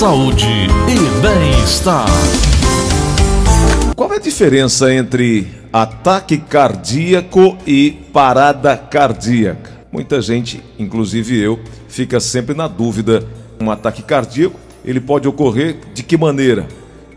[0.00, 0.46] saúde
[0.88, 2.08] e bem-estar.
[3.94, 9.70] Qual é a diferença entre ataque cardíaco e parada cardíaca?
[9.92, 13.22] Muita gente, inclusive eu, fica sempre na dúvida.
[13.60, 16.66] Um ataque cardíaco, ele pode ocorrer de que maneira?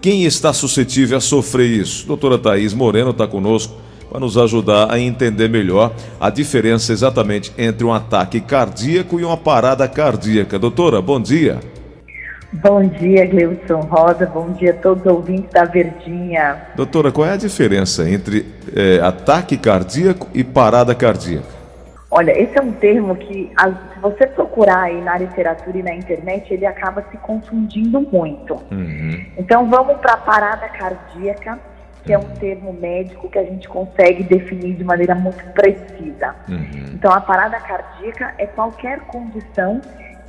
[0.00, 2.06] Quem está suscetível a sofrer isso?
[2.06, 3.76] Doutora Thaís Moreno está conosco
[4.08, 9.36] para nos ajudar a entender melhor a diferença exatamente entre um ataque cardíaco e uma
[9.36, 10.58] parada cardíaca.
[10.58, 11.60] Doutora, bom dia.
[12.52, 14.26] Bom dia, Gleudson Rosa.
[14.26, 16.62] Bom dia a todos os ouvintes da Verdinha.
[16.74, 21.60] Doutora, qual é a diferença entre é, ataque cardíaco e parada cardíaca?
[22.10, 23.52] Olha, esse é um termo que,
[23.94, 28.54] se você procurar aí na literatura e na internet, ele acaba se confundindo muito.
[28.72, 29.24] Uhum.
[29.38, 31.56] Então, vamos para a parada cardíaca,
[32.04, 36.34] que é um termo médico que a gente consegue definir de maneira muito precisa.
[36.48, 36.86] Uhum.
[36.94, 39.80] Então, a parada cardíaca é qualquer condição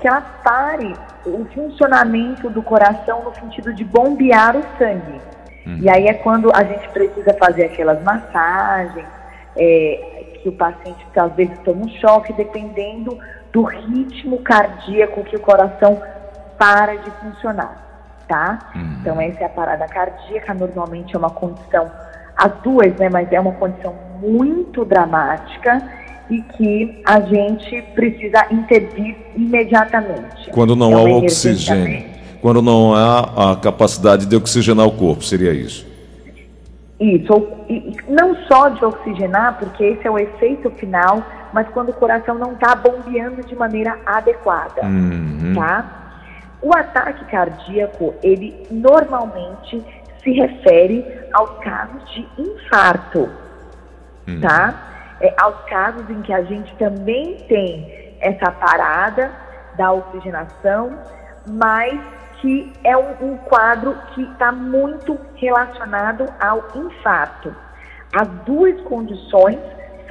[0.01, 0.93] que ela pare
[1.25, 5.21] o funcionamento do coração no sentido de bombear o sangue.
[5.65, 5.77] Uhum.
[5.79, 9.07] E aí é quando a gente precisa fazer aquelas massagens,
[9.55, 13.17] é, que o paciente talvez tome um choque, dependendo
[13.53, 16.01] do ritmo cardíaco que o coração
[16.57, 17.75] para de funcionar,
[18.27, 18.57] tá?
[18.73, 18.97] Uhum.
[19.01, 21.91] Então essa é a parada cardíaca, normalmente é uma condição,
[22.35, 25.79] as duas, né, mas é uma condição muito dramática
[26.31, 30.49] e que a gente precisa intervir imediatamente.
[30.51, 32.05] Quando não é há oxigênio,
[32.41, 35.85] quando não há a capacidade de oxigenar o corpo, seria isso?
[36.97, 41.21] Isso, e não só de oxigenar, porque esse é o efeito final,
[41.51, 45.53] mas quando o coração não está bombeando de maneira adequada, uhum.
[45.53, 46.13] tá?
[46.61, 49.83] O ataque cardíaco, ele normalmente
[50.23, 53.27] se refere aos casos de infarto,
[54.27, 54.39] uhum.
[54.39, 54.90] tá?
[55.21, 59.31] É, aos casos em que a gente também tem essa parada
[59.77, 60.97] da oxigenação,
[61.47, 61.99] mas
[62.41, 67.55] que é um, um quadro que está muito relacionado ao infarto.
[68.13, 69.59] As duas condições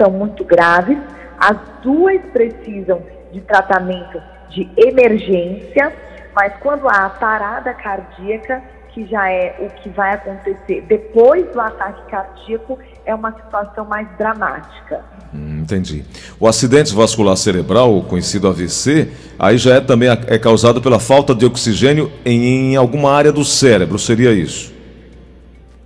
[0.01, 0.99] são muito graves,
[1.39, 5.93] as duas precisam de tratamento de emergência,
[6.35, 11.61] mas quando há a parada cardíaca, que já é o que vai acontecer depois do
[11.61, 15.05] ataque cardíaco, é uma situação mais dramática.
[15.35, 16.05] Hum, entendi.
[16.39, 21.47] O acidente vascular cerebral, conhecido AVC, aí já é também é causado pela falta de
[21.47, 24.75] oxigênio em, em alguma área do cérebro, seria isso?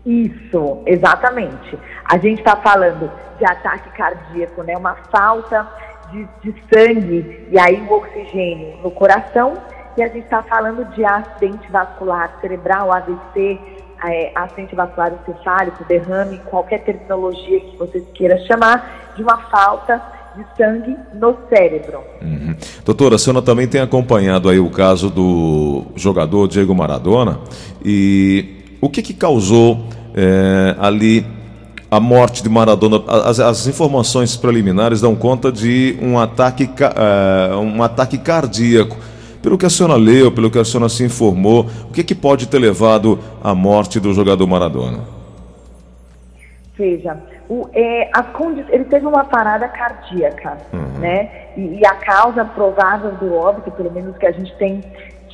[0.06, 1.78] Isso, exatamente.
[2.04, 4.76] A gente está falando de ataque cardíaco, né?
[4.76, 5.66] Uma falta
[6.10, 9.54] de, de sangue e aí o oxigênio no coração.
[9.96, 13.58] E a gente está falando de acidente vascular cerebral, AVC,
[14.04, 20.02] é, acidente vascular encefálico, derrame, qualquer terminologia que você queira chamar, de uma falta
[20.36, 22.00] de sangue no cérebro.
[22.20, 22.56] Uhum.
[22.84, 27.38] Doutora, a senhora também tem acompanhado aí o caso do jogador Diego Maradona
[27.84, 31.24] e o que que causou é, ali
[31.90, 33.02] a morte de Maradona?
[33.06, 38.96] As, as, informações preliminares dão conta de um ataque, uh, um ataque cardíaco.
[39.44, 42.48] Pelo que a senhora leu, pelo que a senhora se informou, o que, que pode
[42.48, 45.00] ter levado à morte do jogador Maradona?
[46.74, 48.10] Veja, o, é,
[48.70, 50.98] ele teve uma parada cardíaca, uhum.
[50.98, 51.30] né?
[51.58, 54.82] E, e, a causa provável do óbito, pelo menos que a gente tem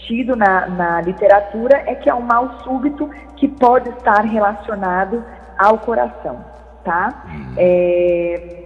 [0.08, 5.24] tido na, na literatura, é que é um mal súbito que pode estar relacionado
[5.56, 6.44] ao coração,
[6.84, 7.22] tá?
[7.26, 7.54] Uhum.
[7.56, 8.64] É,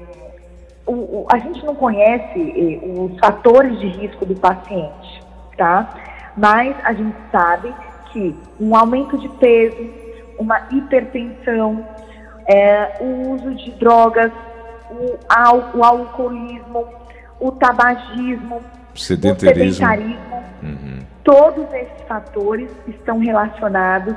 [0.87, 5.24] o, o, a gente não conhece eh, os fatores de risco do paciente
[5.56, 5.94] tá?
[6.37, 7.72] Mas a gente sabe
[8.12, 9.91] que um aumento de peso,
[10.38, 11.84] uma hipertensão,
[12.47, 14.32] é, o uso de drogas,
[14.91, 16.87] o, al, o alcoolismo,
[17.41, 18.60] o tabagismo,
[18.94, 21.00] o sedentarismo, uhum.
[21.22, 24.15] todos esses fatores estão relacionados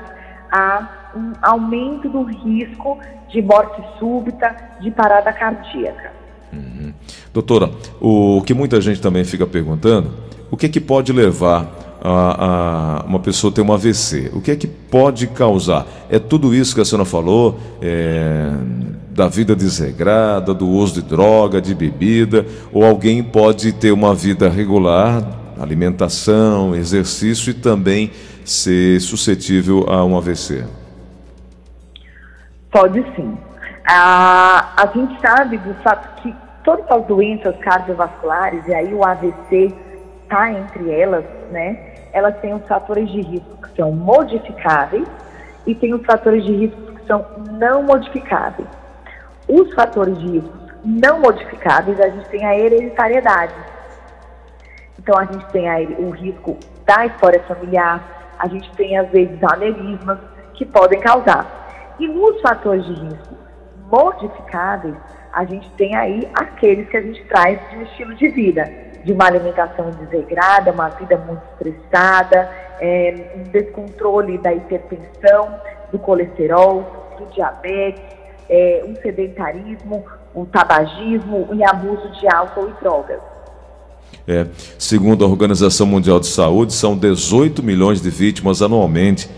[0.52, 3.00] a um aumento do risco
[3.30, 6.12] de morte súbita, de parada cardíaca.
[6.54, 6.94] Uhum.
[7.34, 7.70] Doutora,
[8.00, 11.70] o que muita gente também fica perguntando o que é que pode levar
[12.02, 14.32] a, a, uma pessoa ter um AVC?
[14.34, 15.86] O que é que pode causar?
[16.10, 18.52] É tudo isso que a senhora falou, é,
[19.10, 24.48] da vida desregrada, do uso de droga, de bebida, ou alguém pode ter uma vida
[24.48, 25.24] regular,
[25.60, 28.12] alimentação, exercício e também
[28.46, 30.64] ser suscetível a um AVC?
[32.72, 33.38] Pode sim.
[33.90, 36.34] A, a gente sabe do fato que
[36.64, 39.74] todas as doenças cardiovasculares, e aí o AVC
[40.28, 41.96] está entre elas, né?
[42.12, 45.08] Elas têm os fatores de risco que são modificáveis
[45.66, 48.68] e tem os fatores de risco que são não modificáveis.
[49.48, 53.54] Os fatores de risco não modificáveis, a gente tem a hereditariedade.
[55.00, 59.42] Então, a gente tem aí o risco da história familiar, a gente tem às vezes
[59.44, 60.20] aneurismas
[60.54, 61.96] que podem causar.
[62.00, 63.36] E nos fatores de risco
[63.90, 64.96] modificáveis,
[65.32, 69.26] a gente tem aí aqueles que a gente traz de estilo de vida, de uma
[69.26, 72.52] alimentação desregrada, uma vida muito estressada,
[72.82, 75.56] é, um descontrole da hipertensão,
[75.90, 78.04] do colesterol, do diabetes,
[78.50, 80.04] é, um sedentarismo,
[80.36, 83.22] um tabagismo e abuso de álcool e drogas.
[84.28, 84.46] É,
[84.78, 89.30] segundo a Organização Mundial de Saúde, são 18 milhões de vítimas anualmente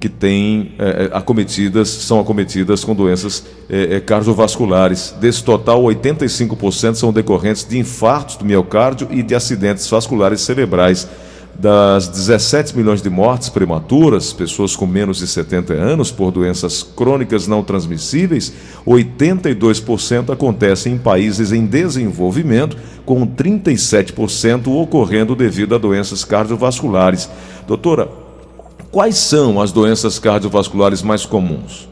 [0.00, 5.14] que têm é, é, acometidas, são acometidas com doenças é, é cardiovasculares.
[5.20, 11.06] Desse total, 85% são decorrentes de infartos do miocárdio e de acidentes vasculares cerebrais.
[11.54, 17.46] Das 17 milhões de mortes prematuras, pessoas com menos de 70 anos por doenças crônicas
[17.46, 18.50] não transmissíveis,
[18.86, 27.28] 82% acontecem em países em desenvolvimento, com 37% ocorrendo devido a doenças cardiovasculares.
[27.66, 28.08] Doutora,
[28.92, 31.88] Quais são as doenças cardiovasculares mais comuns?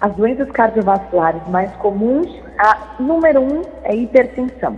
[0.00, 2.28] As doenças cardiovasculares mais comuns,
[2.58, 4.76] a número um é hipertensão,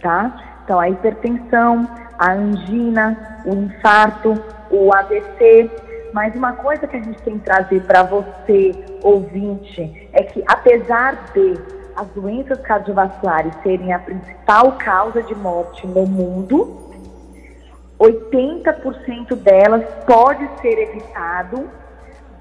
[0.00, 0.60] tá?
[0.62, 5.68] Então, a hipertensão, a angina, o infarto, o AVC.
[6.12, 8.72] Mas uma coisa que a gente tem que trazer para você,
[9.02, 11.54] ouvinte, é que apesar de
[11.96, 16.87] as doenças cardiovasculares serem a principal causa de morte no mundo,
[17.98, 21.68] 80% delas pode ser evitado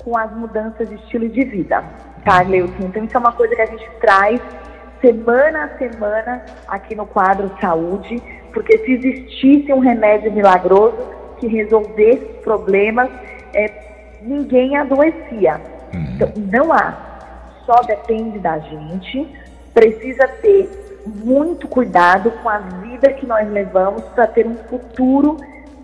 [0.04, 1.84] com as mudanças de estilo de vida,
[2.24, 2.86] tá, Leuton?
[2.86, 4.40] Então, isso é uma coisa que a gente traz
[5.02, 8.22] semana a semana aqui no quadro Saúde,
[8.54, 10.98] porque se existisse um remédio milagroso
[11.40, 13.10] que resolvesse os problemas,
[13.54, 15.62] é, ninguém adoecia.
[15.94, 16.06] Uhum.
[16.16, 17.06] Então, não há.
[17.66, 19.28] Só depende da gente,
[19.74, 25.38] precisa ter muito cuidado com a vida que nós levamos para ter um futuro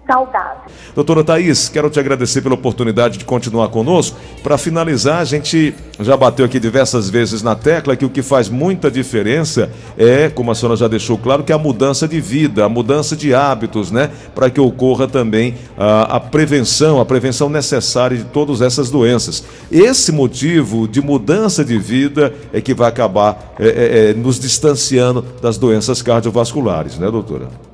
[0.05, 0.63] saudável.
[0.93, 4.17] Doutora Thais, quero te agradecer pela oportunidade de continuar conosco.
[4.41, 8.49] Para finalizar, a gente já bateu aqui diversas vezes na tecla que o que faz
[8.49, 12.65] muita diferença é, como a senhora já deixou claro, que é a mudança de vida,
[12.65, 14.09] a mudança de hábitos, né?
[14.35, 19.43] Para que ocorra também a, a, prevenção, a prevenção necessária de todas essas doenças.
[19.71, 25.23] Esse motivo de mudança de vida é que vai acabar é, é, é nos distanciando
[25.41, 27.72] das doenças cardiovasculares, né, doutora?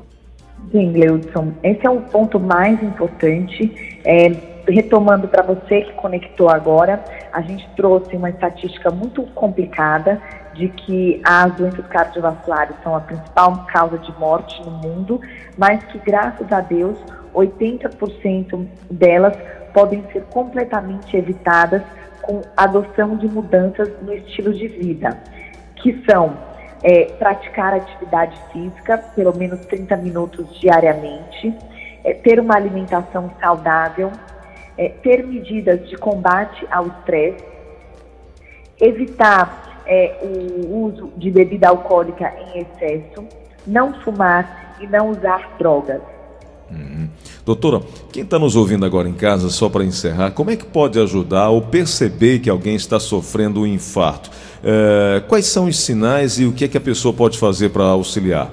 [0.71, 3.99] Sim, Gleudson, esse é o ponto mais importante.
[4.05, 4.31] É,
[4.67, 10.21] retomando para você que conectou agora, a gente trouxe uma estatística muito complicada
[10.53, 15.19] de que as doenças cardiovasculares são a principal causa de morte no mundo,
[15.57, 16.97] mas que graças a Deus
[17.33, 19.35] 80% delas
[19.73, 21.81] podem ser completamente evitadas
[22.21, 25.17] com adoção de mudanças no estilo de vida,
[25.77, 26.48] que são
[26.83, 31.53] é, praticar atividade física, pelo menos 30 minutos diariamente,
[32.03, 34.11] é, ter uma alimentação saudável,
[34.77, 37.43] é, ter medidas de combate ao estresse,
[38.79, 43.27] evitar é, o uso de bebida alcoólica em excesso,
[43.67, 46.01] não fumar e não usar drogas.
[46.71, 47.09] Uhum.
[47.49, 47.81] Doutora,
[48.11, 51.49] quem está nos ouvindo agora em casa, só para encerrar, como é que pode ajudar
[51.49, 54.29] ou perceber que alguém está sofrendo um infarto?
[54.63, 57.85] É, quais são os sinais e o que é que a pessoa pode fazer para
[57.85, 58.51] auxiliar?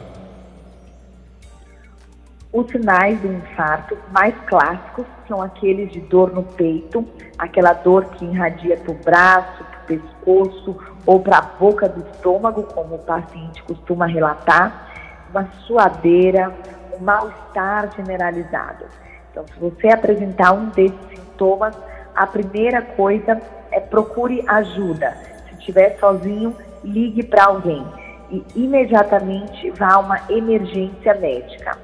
[2.51, 8.25] Os sinais do infarto mais clássicos são aqueles de dor no peito, aquela dor que
[8.25, 12.99] irradia para o braço, para o pescoço ou para a boca do estômago, como o
[13.01, 16.51] paciente costuma relatar, uma suadeira,
[16.99, 18.87] um mal-estar generalizado.
[19.31, 21.77] Então, se você apresentar um desses sintomas,
[22.15, 25.17] a primeira coisa é procure ajuda.
[25.49, 27.85] Se estiver sozinho, ligue para alguém
[28.31, 31.77] e imediatamente vá a uma emergência médica.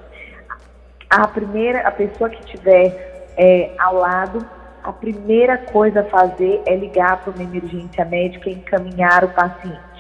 [1.08, 4.44] A primeira, a pessoa que estiver é, ao lado,
[4.82, 9.91] a primeira coisa a fazer é ligar para uma emergência médica e encaminhar o paciente.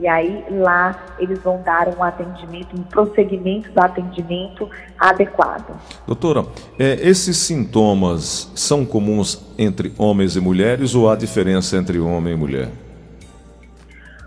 [0.00, 4.66] E aí lá eles vão dar um atendimento, um prosseguimento do atendimento
[4.98, 5.78] adequado.
[6.06, 6.46] Doutora,
[6.78, 12.36] é, esses sintomas são comuns entre homens e mulheres ou há diferença entre homem e
[12.36, 12.68] mulher?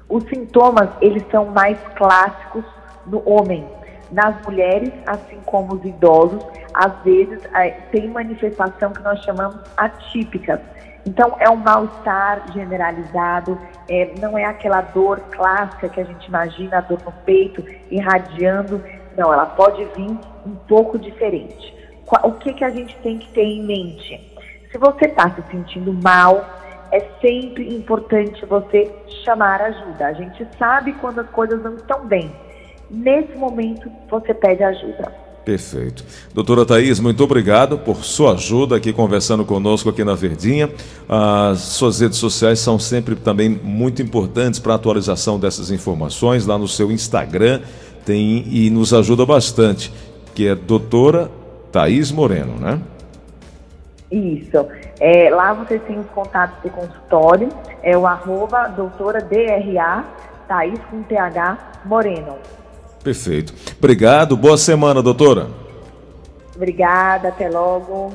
[0.07, 2.63] Os sintomas eles são mais clássicos
[3.07, 3.65] no homem.
[4.11, 10.59] Nas mulheres, assim como os idosos, às vezes é, tem manifestação que nós chamamos atípicas
[11.05, 16.77] então, é um mal-estar generalizado, é, não é aquela dor clássica que a gente imagina,
[16.77, 18.81] a dor no peito, irradiando.
[19.17, 21.73] Não, ela pode vir um pouco diferente.
[22.23, 24.33] O que, que a gente tem que ter em mente?
[24.71, 26.45] Se você está se sentindo mal,
[26.91, 28.89] é sempre importante você
[29.25, 30.07] chamar ajuda.
[30.07, 32.31] A gente sabe quando as coisas não estão bem.
[32.89, 35.11] Nesse momento, você pede ajuda.
[35.45, 36.05] Perfeito.
[36.33, 40.69] Doutora Thaís, muito obrigado por sua ajuda aqui conversando conosco aqui na Verdinha.
[41.07, 46.45] As suas redes sociais são sempre também muito importantes para a atualização dessas informações.
[46.45, 47.59] Lá no seu Instagram
[48.05, 49.91] tem e nos ajuda bastante,
[50.33, 51.29] que é doutora
[51.71, 52.79] Thaís Moreno, né?
[54.09, 54.65] Isso.
[54.99, 57.49] É, lá vocês têm os contatos de consultório,
[57.81, 60.05] é o arroba doutora DRA,
[60.47, 62.37] Thaís com TH Moreno.
[63.03, 63.53] Perfeito.
[63.77, 65.49] Obrigado, boa semana, doutora.
[66.55, 68.11] Obrigada, até logo.